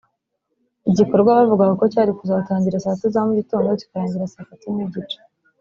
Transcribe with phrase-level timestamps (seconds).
[0.89, 5.17] igikorwa bavugaga ko cyari kuzatangira saa tatu za mu gitondo kikarangira saa tatu n’igice